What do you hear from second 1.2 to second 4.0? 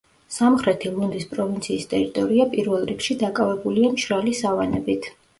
პროვინციის ტერიტორია პირველ რიგში დაკავებულია